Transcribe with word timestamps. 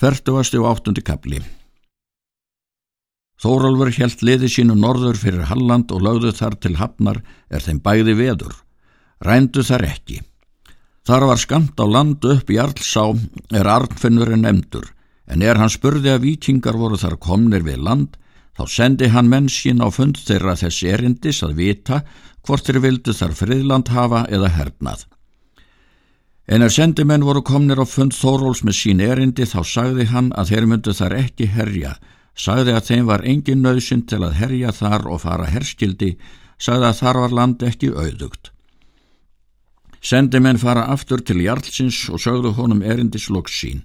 Fertugasti 0.00 0.56
og 0.56 0.64
áttundi 0.70 1.02
kapli 1.04 1.42
Þórólfur 3.40 3.90
helt 3.98 4.22
liði 4.24 4.48
sínu 4.48 4.72
norður 4.76 5.18
fyrir 5.20 5.44
Halland 5.50 5.92
og 5.92 6.00
lögðu 6.06 6.32
þar 6.38 6.56
til 6.60 6.72
hafnar 6.78 7.20
er 7.52 7.60
þeim 7.64 7.82
bæði 7.84 8.14
veður. 8.16 8.54
Rændu 9.24 9.64
þar 9.64 9.84
ekki. 9.90 10.18
Þar 11.08 11.26
var 11.30 11.40
skamt 11.40 11.80
á 11.80 11.84
land 11.88 12.24
upp 12.32 12.52
í 12.52 12.58
Arlsá 12.60 13.04
er 13.52 13.68
Arnfinnurinn 13.74 14.48
emdur, 14.48 14.88
en 15.28 15.44
er 15.44 15.60
hann 15.60 15.72
spurði 15.72 16.12
að 16.14 16.26
vikingar 16.30 16.80
voru 16.80 17.00
þar 17.00 17.16
komnir 17.20 17.64
við 17.64 17.80
land, 17.84 18.16
þá 18.56 18.64
sendi 18.72 19.12
hann 19.12 19.28
menn 19.28 19.52
sín 19.52 19.84
á 19.84 19.88
fund 19.92 20.20
þeirra 20.20 20.56
þess 20.60 20.84
erindis 20.84 21.44
að 21.44 21.56
vita 21.60 22.02
hvort 22.44 22.68
þeir 22.68 22.84
vildu 22.88 23.16
þar 23.16 23.36
friðland 23.36 23.92
hafa 23.92 24.26
eða 24.32 24.52
hernað. 24.56 25.08
En 26.50 26.64
er 26.66 26.72
sendimenn 26.74 27.22
voru 27.22 27.44
komnir 27.46 27.78
á 27.78 27.86
fund 27.86 28.10
Þóróls 28.10 28.64
með 28.66 28.74
sín 28.74 29.00
erindi 29.04 29.44
þá 29.46 29.60
sagði 29.62 30.08
hann 30.10 30.32
að 30.34 30.48
þeir 30.50 30.64
myndu 30.66 30.92
þar 30.98 31.12
ekki 31.20 31.46
herja, 31.46 31.92
sagði 32.34 32.72
að 32.74 32.86
þeim 32.88 33.04
var 33.06 33.22
engin 33.22 33.60
nöðsinn 33.62 34.02
til 34.10 34.18
að 34.26 34.34
herja 34.40 34.72
þar 34.74 35.04
og 35.14 35.20
fara 35.22 35.46
herskildi, 35.46 36.16
sagði 36.58 36.88
að 36.88 36.96
þar 36.98 37.18
var 37.22 37.36
land 37.38 37.62
ekki 37.62 37.92
auðugt. 37.94 38.50
Sendimenn 40.02 40.58
fara 40.58 40.88
aftur 40.90 41.22
til 41.22 41.38
Jarlsins 41.44 42.00
og 42.10 42.18
sögðu 42.24 42.50
honum 42.56 42.82
erindislokk 42.82 43.52
sín, 43.52 43.84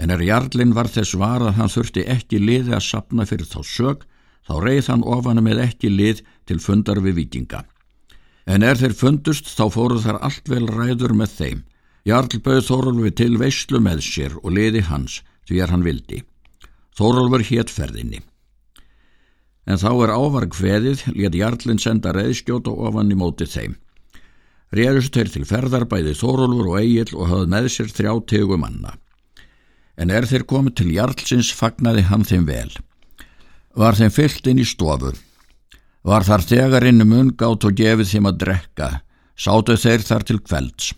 en 0.00 0.14
er 0.14 0.24
Jarlin 0.24 0.72
var 0.72 0.88
þess 0.88 1.12
var 1.20 1.44
að 1.44 1.58
hann 1.58 1.72
þurfti 1.74 2.06
ekki 2.14 2.40
liði 2.40 2.72
að 2.72 2.86
sapna 2.86 3.26
fyrir 3.28 3.50
þá 3.50 3.60
sög, 3.68 4.06
þá 4.48 4.54
reið 4.64 4.88
hann 4.94 5.04
ofana 5.04 5.44
með 5.44 5.60
ekki 5.66 5.92
lið 5.92 6.24
til 6.48 6.56
fundar 6.56 7.02
við 7.04 7.20
vikinga. 7.20 7.66
En 8.48 8.64
er 8.64 8.80
þeir 8.80 8.96
fundust 8.96 9.52
þá 9.52 9.66
fóru 9.76 10.00
þar 10.00 10.22
allt 10.24 10.48
vel 10.48 10.64
ræður 10.70 11.12
með 11.18 11.36
þeim, 11.36 11.62
Jarl 12.02 12.40
bauð 12.42 12.64
Þórólfi 12.66 13.10
til 13.14 13.36
veyslu 13.38 13.78
með 13.78 14.00
sér 14.02 14.32
og 14.40 14.50
liði 14.56 14.80
hans 14.88 15.20
því 15.46 15.58
er 15.62 15.70
hann 15.70 15.84
vildi. 15.86 16.22
Þórólfur 16.98 17.44
hétt 17.46 17.70
ferðinni. 17.70 18.18
En 19.70 19.78
þá 19.78 19.90
er 19.92 20.10
ávarg 20.10 20.56
feðið, 20.58 21.04
let 21.14 21.36
Jarlinn 21.38 21.78
senda 21.78 22.10
reyðskjóta 22.16 22.72
ofan 22.74 23.12
í 23.14 23.18
móti 23.18 23.46
þeim. 23.46 23.76
Réðust 24.74 25.14
þeir 25.14 25.30
til 25.30 25.44
ferðar 25.46 25.86
bæði 25.86 26.16
Þórólfur 26.18 26.72
og 26.72 26.78
Egil 26.80 27.14
og 27.14 27.28
hafði 27.30 27.50
með 27.54 27.68
sér 27.70 27.92
þrjá 27.94 28.12
tegu 28.32 28.58
manna. 28.58 28.96
En 29.94 30.10
er 30.10 30.26
þeir 30.26 30.46
komið 30.50 30.74
til 30.80 30.88
Jarlsins 30.96 31.52
fagnaði 31.54 32.02
hann 32.08 32.26
þeim 32.26 32.48
vel. 32.48 32.72
Var 33.78 34.00
þeim 34.00 34.10
fyllt 34.10 34.50
inn 34.50 34.58
í 34.58 34.66
stofu. 34.66 35.12
Var 36.02 36.26
þar 36.26 36.46
þegar 36.48 36.88
inn 36.90 37.04
um 37.04 37.14
ungátt 37.20 37.68
og 37.68 37.78
gefið 37.78 38.10
þeim 38.10 38.30
að 38.32 38.42
drekka. 38.42 38.90
Sátu 39.38 39.78
þeir 39.78 40.02
þar 40.08 40.26
til 40.26 40.40
kvelds 40.42 40.90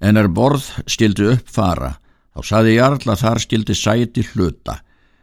en 0.00 0.16
er 0.16 0.28
borð 0.28 0.66
skildi 0.86 1.26
upp 1.34 1.48
fara, 1.50 1.96
þá 2.34 2.40
saði 2.50 2.76
Jarl 2.76 3.02
að 3.12 3.22
þar 3.22 3.40
skildi 3.44 3.74
sæti 3.74 4.24
hluta, 4.32 4.78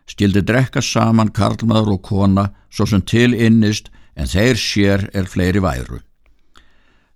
skildi 0.07 0.43
drekka 0.45 0.81
saman 0.83 1.31
karlmaður 1.35 1.95
og 1.95 2.01
kona 2.09 2.49
svo 2.69 2.87
sem 2.89 3.01
til 3.01 3.33
innist 3.33 3.89
en 4.15 4.27
þeir 4.27 4.59
sér 4.59 5.09
er 5.13 5.29
fleiri 5.31 5.63
væru. 5.63 6.01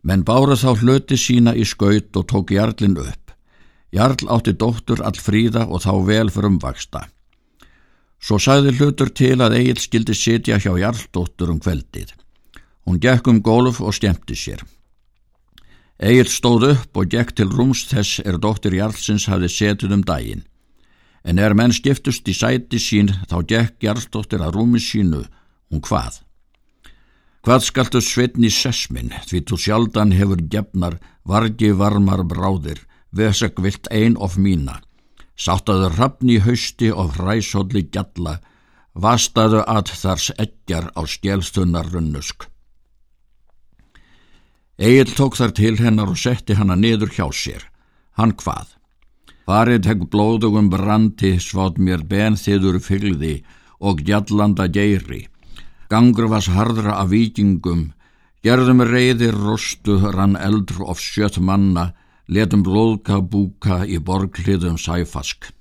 Menn 0.03 0.23
bára 0.23 0.55
þá 0.55 0.79
hluti 0.79 1.17
sína 1.19 1.55
í 1.55 1.66
skaut 1.67 2.16
og 2.16 2.27
tók 2.31 2.53
Jarlin 2.55 2.95
upp. 2.97 3.33
Jarl 3.91 4.29
átti 4.31 4.53
dóttur 4.55 5.01
allfríða 5.03 5.66
og 5.67 5.83
þá 5.83 5.94
vel 6.07 6.29
fyrir 6.31 6.51
umvaksta. 6.53 7.07
Svo 8.19 8.39
sagði 8.39 8.75
hlutur 8.77 9.11
til 9.16 9.38
að 9.41 9.57
Egil 9.59 9.79
skildi 9.79 10.16
sitja 10.16 10.59
hjá 10.59 10.71
Jarldóttur 10.77 11.51
um 11.51 11.59
kveldið. 11.59 12.11
Hún 12.88 12.99
gekk 12.99 13.27
um 13.31 13.41
gólf 13.44 13.79
og 13.81 13.95
stemti 13.95 14.35
sér. 14.35 14.63
Egil 16.00 16.30
stóð 16.31 16.64
upp 16.69 16.95
og 16.95 17.09
gekk 17.11 17.33
til 17.36 17.50
rúms 17.52 17.81
þess 17.89 18.22
er 18.23 18.38
dóttir 18.39 18.78
Jarlsins 18.78 19.25
hafði 19.28 19.50
setið 19.52 19.95
um 19.97 20.03
daginn. 20.08 20.45
En 21.28 21.39
er 21.44 21.52
menn 21.52 21.75
stiftust 21.75 22.28
í 22.31 22.36
sæti 22.36 22.80
sín 22.80 23.11
þá 23.28 23.38
gekk 23.52 23.83
Jarlsdóttir 23.83 24.39
að 24.39 24.56
rúmi 24.56 24.80
sínu, 24.80 25.25
hún 25.67 25.81
hvað? 25.83 26.22
Hvað 27.44 27.66
skaltu 27.67 28.00
sveitni 28.03 28.47
sessminn, 28.51 29.12
því 29.28 29.41
þú 29.50 29.59
sjaldan 29.59 30.13
hefur 30.16 30.40
gefnar, 30.53 30.96
vargi 31.28 31.73
varmar 31.75 32.23
bráðir, 32.23 32.79
vesek 33.12 33.59
vilt 33.59 33.91
ein 33.91 34.16
of 34.16 34.38
mína. 34.40 34.79
Sáttaðu 35.35 35.91
rafni 35.97 36.40
hausti 36.44 36.91
og 36.91 37.18
hræsholli 37.18 37.85
gjalla, 37.91 38.38
vastaðu 38.96 39.66
að 39.68 39.91
þars 40.00 40.31
eggjar 40.40 40.91
á 40.96 41.02
skjelstunnar 41.03 41.91
runnusk. 41.91 42.47
Egil 44.79 45.09
tók 45.12 45.35
þar 45.35 45.51
til 45.51 45.75
hennar 45.75 46.07
og 46.07 46.16
setti 46.16 46.56
hanna 46.56 46.78
niður 46.79 47.09
hjá 47.12 47.25
sér. 47.35 47.66
Hann 48.16 48.31
hvað? 48.40 48.78
Farið 49.44 49.90
hegg 49.90 50.06
blóðugum 50.13 50.69
brandi 50.72 51.34
svátt 51.44 51.81
mér 51.84 52.06
ben 52.07 52.38
þiður 52.40 52.78
fylgði 52.85 53.34
og 53.84 54.00
gjallanda 54.07 54.69
geiri. 54.72 55.25
Gangur 55.91 56.29
vas 56.31 56.47
hardra 56.47 56.95
af 57.01 57.12
vikingum, 57.12 57.90
gerðum 58.40 58.85
reyðir 58.88 59.35
rostu 59.35 59.97
rann 60.00 60.40
eldr 60.40 60.79
of 60.88 61.03
sjött 61.03 61.41
manna, 61.44 61.90
letum 62.31 62.63
blóðka 62.63 63.19
búka 63.19 63.84
í 63.84 64.00
borgliðum 64.00 64.79
sæfask. 64.79 65.51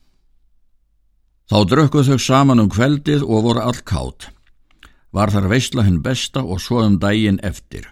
Þá 1.50 1.58
drökkuð 1.66 2.12
þau 2.12 2.18
saman 2.22 2.62
um 2.62 2.70
kveldið 2.70 3.26
og 3.26 3.50
voru 3.50 3.66
all 3.66 3.82
kátt. 3.82 4.30
Var 5.10 5.34
þar 5.34 5.50
veistla 5.50 5.88
hinn 5.88 6.02
besta 6.06 6.46
og 6.46 6.60
svo 6.62 6.84
um 6.86 7.00
daginn 7.02 7.42
eftir 7.42 7.88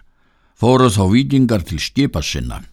fóruð 0.57 0.97
þá 0.97 1.03
vikingar 1.13 1.63
til 1.65 1.79
skipa 1.81 2.23
sinna. 2.25 2.63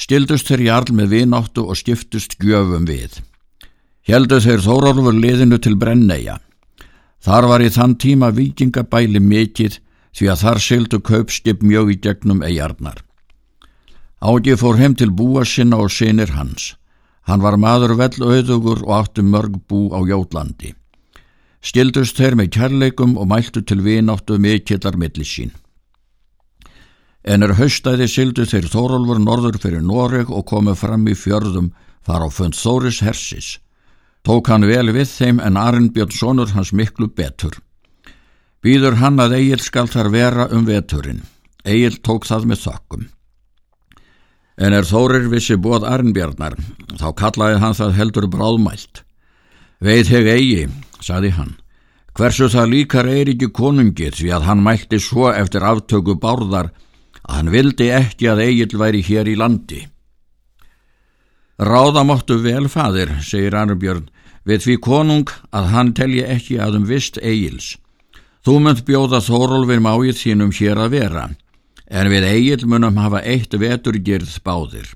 Stildust 0.00 0.48
þeir 0.48 0.64
jarl 0.66 0.94
með 0.96 1.12
vináttu 1.14 1.66
og 1.68 1.78
skiptust 1.78 2.38
gjöfum 2.40 2.88
við. 2.88 3.20
Heldu 4.08 4.40
þeir 4.40 4.64
þórólfur 4.64 5.14
liðinu 5.14 5.60
til 5.60 5.76
Brenneia. 5.78 6.38
Þar 7.20 7.46
var 7.50 7.62
í 7.62 7.68
þann 7.70 7.98
tíma 8.00 8.30
vikingabæli 8.32 9.20
mikill 9.20 9.76
því 10.16 10.32
að 10.32 10.42
þar 10.42 10.60
syldu 10.64 11.00
kaupskip 11.04 11.62
mjög 11.62 11.92
í 11.94 11.98
gegnum 12.06 12.42
eigarnar. 12.42 13.04
Ági 14.20 14.56
fór 14.56 14.80
heim 14.80 14.96
til 14.96 15.12
búa 15.12 15.44
sinna 15.44 15.78
og 15.84 15.92
sinir 15.92 16.32
hans. 16.34 16.74
Hann 17.28 17.44
var 17.44 17.60
maður 17.60 17.94
vel 18.00 18.16
auðugur 18.24 18.82
og 18.88 18.94
átti 18.96 19.22
mörg 19.22 19.60
bú 19.68 19.92
á 19.92 20.00
Jólandi. 20.02 20.74
Stildust 21.60 22.16
þeir 22.16 22.40
með 22.40 22.54
kærleikum 22.56 23.18
og 23.20 23.28
mæltu 23.28 23.60
til 23.62 23.84
vináttu 23.84 24.40
mikillar 24.40 24.96
millisín 24.96 25.52
en 27.24 27.44
er 27.44 27.54
haustæði 27.58 28.08
sildu 28.08 28.46
þeir 28.48 28.68
Þórólfur 28.72 29.20
norður 29.20 29.58
fyrir 29.60 29.82
Noreg 29.84 30.30
og 30.30 30.46
komu 30.48 30.74
fram 30.78 31.06
í 31.08 31.16
fjörðum 31.16 31.72
þar 32.06 32.26
á 32.26 32.28
fund 32.32 32.56
Þóris 32.56 33.02
Hersis. 33.04 33.58
Tók 34.24 34.48
hann 34.52 34.66
vel 34.68 34.92
við 34.92 35.08
þeim 35.08 35.40
en 35.40 35.56
Arnbjörn 35.60 36.12
sonur 36.12 36.52
hans 36.54 36.72
miklu 36.72 37.08
betur. 37.08 37.56
Býður 38.60 38.98
hann 39.00 39.20
að 39.20 39.38
Egil 39.38 39.60
skal 39.64 39.88
þar 39.88 40.10
vera 40.12 40.48
um 40.52 40.66
veturinn. 40.68 41.22
Egil 41.64 41.96
tók 42.04 42.26
það 42.28 42.50
með 42.50 42.64
þakkum. 42.66 43.06
En 44.60 44.76
er 44.76 44.84
Þórir 44.84 45.30
vissi 45.32 45.56
bóð 45.56 45.86
Arnbjörnar, 45.88 46.58
þá 47.00 47.08
kallaði 47.16 47.60
hann 47.62 47.76
það 47.76 47.96
heldur 47.96 48.28
bráðmælt. 48.28 49.04
Veit 49.80 50.10
heg 50.12 50.28
eigi, 50.28 50.66
saði 51.00 51.30
hann, 51.32 51.54
hversu 52.12 52.50
það 52.52 52.72
líkar 52.74 53.08
Eiríki 53.08 53.48
konungið 53.48 54.18
því 54.18 54.32
að 54.36 54.46
hann 54.50 54.64
mælti 54.64 55.00
svo 55.00 55.30
eftir 55.32 55.64
aftöku 55.64 56.18
bárðar 56.20 56.68
að 57.30 57.36
hann 57.36 57.50
vildi 57.54 57.86
ekki 57.94 58.26
að 58.26 58.42
Egil 58.48 58.78
væri 58.80 59.00
hér 59.06 59.28
í 59.30 59.36
landi. 59.38 59.84
Ráðamáttu 61.60 62.40
vel 62.42 62.66
fadir, 62.72 63.12
segir 63.22 63.54
Arnbjörn, 63.54 64.08
við 64.48 64.64
því 64.64 64.76
konung 64.82 65.30
að 65.54 65.68
hann 65.74 65.92
telji 65.94 66.24
ekki 66.26 66.58
að 66.58 66.80
um 66.80 66.86
vist 66.88 67.20
Egils. 67.22 67.76
Þú 68.42 68.54
munt 68.64 68.82
bjóða 68.88 69.20
Þórólfur 69.22 69.82
máið 69.84 70.16
þínum 70.16 70.54
hér 70.56 70.80
að 70.80 70.96
vera, 70.96 71.26
en 71.86 72.10
við 72.10 72.26
Egil 72.30 72.64
munum 72.66 72.98
hafa 72.98 73.20
eitt 73.22 73.54
veturgirð 73.54 74.40
báðir. 74.42 74.88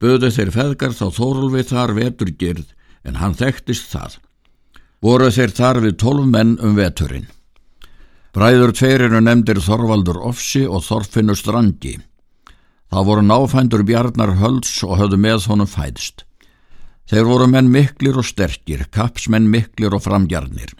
Böðu 0.00 0.30
þeir 0.32 0.54
feðgar 0.54 0.94
þá 0.96 1.06
Þórólfi 1.18 1.66
þar 1.74 1.96
veturgirð, 1.98 2.70
en 3.04 3.20
hann 3.20 3.36
þekktist 3.36 3.90
það. 3.92 4.16
Voru 5.02 5.28
þeir 5.34 5.52
þar 5.58 5.82
við 5.84 5.98
tólf 6.00 6.24
menn 6.30 6.56
um 6.62 6.78
veturinn. 6.78 7.28
Bræður 8.30 8.70
tveirinu 8.78 9.18
nefndir 9.26 9.58
Þorvaldur 9.58 10.20
Offsi 10.28 10.60
og 10.62 10.84
Þorfinnur 10.86 11.34
Strandi. 11.34 11.96
Það 12.90 13.06
voru 13.08 13.24
náfændur 13.26 13.82
Bjarnar 13.86 14.36
Hölds 14.38 14.84
og 14.86 15.00
höfðu 15.00 15.18
með 15.18 15.48
honum 15.50 15.70
fæðst. 15.70 16.22
Þeir 17.10 17.26
voru 17.26 17.48
menn 17.50 17.72
miklir 17.74 18.20
og 18.22 18.28
sterkir, 18.28 18.84
kapsmenn 18.94 19.50
miklir 19.50 19.96
og 19.98 20.04
framgjarnir. 20.04 20.76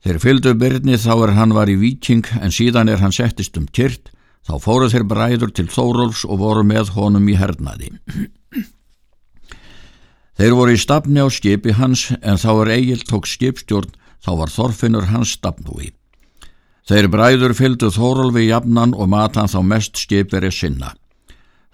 Þeir 0.00 0.20
fylgdu 0.22 0.54
byrni 0.56 0.96
þá 0.96 1.12
er 1.26 1.34
hann 1.36 1.52
var 1.52 1.68
í 1.68 1.76
viking 1.76 2.24
en 2.40 2.56
síðan 2.56 2.88
er 2.88 3.04
hann 3.04 3.12
settist 3.12 3.60
um 3.60 3.68
kyrt, 3.68 4.08
þá 4.40 4.56
fóru 4.64 4.88
þeir 4.88 5.04
bræður 5.12 5.52
til 5.52 5.68
Þóróls 5.68 6.24
og 6.24 6.40
voru 6.40 6.64
með 6.64 6.94
honum 6.96 7.28
í 7.28 7.36
hernaði. 7.36 7.92
Þeir 10.40 10.56
voru 10.56 10.72
í 10.72 10.80
stafni 10.80 11.20
á 11.20 11.28
skipi 11.28 11.76
hans 11.76 12.08
en 12.16 12.40
þá 12.40 12.50
er 12.64 12.76
Egil 12.78 13.04
tók 13.04 13.28
skipstjórn, 13.28 13.92
þá 14.24 14.30
var 14.40 14.56
Þorfinnur 14.56 15.12
hans 15.12 15.36
stafnúi. 15.36 15.92
Þeir 16.88 17.08
bræður 17.12 17.54
fylgdu 17.54 17.90
Þórólfi 17.94 18.46
jafnan 18.48 18.94
og 18.94 19.10
matan 19.12 19.50
þá 19.50 19.60
mest 19.66 20.00
skipveri 20.00 20.50
sinna. 20.52 20.94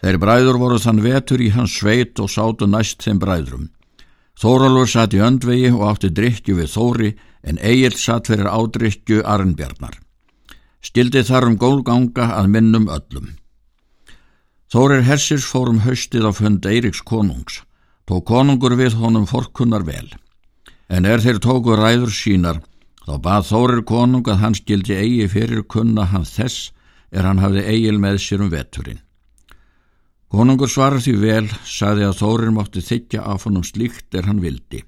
Þeir 0.03 0.19
bræður 0.21 0.59
voru 0.61 0.79
þann 0.83 1.03
vetur 1.05 1.41
í 1.41 1.53
hans 1.55 1.79
sveit 1.79 2.21
og 2.21 2.31
sátu 2.31 2.69
næst 2.69 3.07
þeim 3.07 3.21
bræðrum. 3.23 3.71
Þóralfur 4.37 4.91
satt 4.93 5.15
í 5.17 5.23
öndvegi 5.25 5.71
og 5.73 5.87
átti 5.89 6.11
drikju 6.13 6.59
við 6.59 6.75
Þóri 6.75 7.15
en 7.47 7.59
Egil 7.63 7.97
satt 7.97 8.29
fyrir 8.29 8.51
ádrikju 8.51 9.23
Arnbjarnar. 9.25 9.97
Stildi 10.85 11.23
þar 11.25 11.49
um 11.49 11.57
gólganga 11.57 12.29
að 12.37 12.51
minnum 12.53 12.91
öllum. 12.93 13.33
Þórir 14.71 15.07
Hersins 15.07 15.47
fórum 15.47 15.81
haustið 15.87 16.29
á 16.29 16.33
fund 16.37 16.67
Eiriks 16.67 17.01
konungs. 17.07 17.63
Tó 18.07 18.21
konungur 18.21 18.77
við 18.79 18.99
honum 19.01 19.27
forkunnar 19.27 19.87
vel. 19.87 20.11
En 20.91 21.07
er 21.07 21.23
þeir 21.23 21.41
tóku 21.43 21.75
ræður 21.79 22.13
sínar, 22.13 22.61
þá 23.07 23.13
bað 23.23 23.51
Þórir 23.51 23.83
konung 23.87 24.27
að 24.29 24.41
hann 24.43 24.57
skildi 24.59 24.97
eigi 24.99 25.29
fyrir 25.31 25.63
kunna 25.71 26.09
hann 26.11 26.27
þess 26.27 26.73
er 27.15 27.27
hann 27.29 27.43
hafði 27.43 27.63
Egil 27.71 27.99
með 28.03 28.19
sér 28.23 28.43
um 28.45 28.51
veturinn. 28.53 29.03
Konungur 30.27 30.69
svarar 30.69 31.01
því 31.01 31.15
vel, 31.23 31.47
saði 31.65 32.03
að 32.09 32.19
Þórir 32.19 32.51
mátti 32.55 32.83
þykja 32.83 33.23
af 33.23 33.47
honum 33.47 33.65
slíkt 33.65 34.17
er 34.19 34.27
hann 34.27 34.43
vildi. 34.43 34.83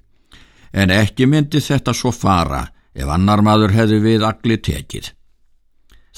En 0.75 0.91
ekki 0.91 1.25
myndi 1.25 1.63
þetta 1.63 1.95
svo 1.95 2.11
fara 2.11 2.67
ef 2.93 3.07
annar 3.07 3.41
maður 3.41 3.73
hefði 3.73 4.01
við 4.03 4.25
agli 4.27 4.59
tekið. 4.59 5.13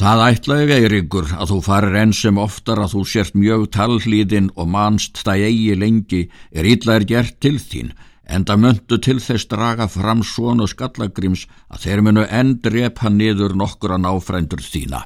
Það 0.02 0.22
ætlaði 0.26 0.76
Eiríkur 0.80 1.28
að 1.36 1.52
þú 1.52 1.58
farir 1.66 1.98
enn 2.02 2.14
sem 2.16 2.38
oftar 2.42 2.80
að 2.82 2.96
þú 2.96 3.02
sért 3.12 3.36
mjög 3.38 3.68
talhlýðin 3.76 4.48
og 4.56 4.70
manst 4.74 5.22
það 5.22 5.44
eigi 5.50 5.76
lengi 5.78 6.22
er 6.50 6.70
illa 6.72 6.96
er 6.98 7.06
gert 7.06 7.38
til 7.44 7.60
þín, 7.62 7.92
en 8.32 8.46
það 8.48 8.62
möndu 8.64 8.98
til 9.04 9.20
þess 9.20 9.48
draga 9.52 9.88
fram 9.92 10.22
svonu 10.24 10.68
skallagrims 10.70 11.48
að 11.72 11.86
þeir 11.86 12.04
munu 12.06 12.24
enn 12.40 12.54
drepa 12.64 13.12
niður 13.12 13.58
nokkur 13.60 13.98
að 13.98 14.06
náfrændur 14.06 14.64
þína. 14.64 15.02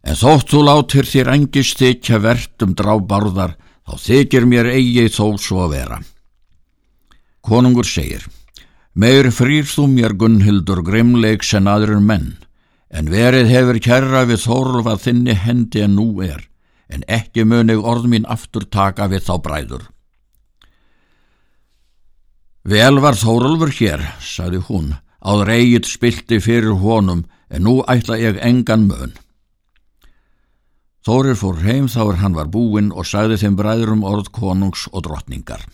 En 0.00 0.16
þótt 0.16 0.54
þú 0.54 0.62
látir 0.64 1.08
þér 1.08 1.32
engist 1.34 1.80
þykja 1.82 2.20
vertum 2.24 2.72
drábarðar, 2.76 3.58
þá 3.84 3.92
þykir 4.06 4.46
mér 4.48 4.70
eigi 4.72 5.08
þó 5.12 5.36
svo 5.36 5.66
að 5.66 5.74
vera. 5.76 5.98
Konungur 7.44 7.88
segir, 7.88 8.24
meir 8.94 9.28
frýr 9.32 9.68
þú 9.68 9.86
mér 9.92 10.16
Gunnhildur 10.16 10.80
grimleiks 10.86 11.52
en 11.56 11.68
aðrir 11.68 12.00
menn, 12.00 12.38
en 12.88 13.12
verið 13.12 13.52
hefur 13.52 13.80
kærra 13.84 14.24
við 14.28 14.44
þórulfa 14.46 14.96
þinni 15.04 15.36
hendi 15.36 15.84
en 15.84 15.96
nú 16.00 16.08
er, 16.24 16.40
en 16.88 17.04
ekki 17.08 17.44
munið 17.44 17.84
orð 17.84 18.08
mín 18.08 18.28
aftur 18.28 18.64
taka 18.64 19.08
við 19.12 19.28
þá 19.28 19.34
bræður. 19.44 19.88
Vel 22.64 23.00
var 23.00 23.16
þórulfur 23.16 23.72
hér, 23.72 24.02
sagði 24.20 24.60
hún, 24.68 24.92
áður 25.24 25.52
eigið 25.54 25.86
spilti 25.88 26.40
fyrir 26.44 26.76
honum, 26.82 27.24
en 27.48 27.64
nú 27.64 27.80
ætla 27.88 28.18
ég 28.20 28.36
engan 28.44 28.84
mun. 28.84 29.14
Þórir 31.00 31.38
fór 31.40 31.62
heim 31.64 31.88
þá 31.88 32.00
er 32.04 32.18
hann 32.20 32.36
var 32.36 32.50
búinn 32.52 32.92
og 32.92 33.08
sagði 33.08 33.40
þeim 33.40 33.56
bræðurum 33.56 34.04
orð 34.04 34.28
konungs 34.36 34.84
og 34.92 35.06
drottningar. 35.08 35.64